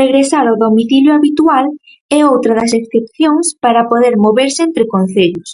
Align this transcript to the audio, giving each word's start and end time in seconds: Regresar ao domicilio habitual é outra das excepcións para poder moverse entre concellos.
Regresar 0.00 0.44
ao 0.48 0.60
domicilio 0.64 1.12
habitual 1.16 1.66
é 2.18 2.20
outra 2.32 2.52
das 2.58 2.72
excepcións 2.80 3.46
para 3.64 3.88
poder 3.90 4.14
moverse 4.24 4.60
entre 4.68 4.84
concellos. 4.94 5.50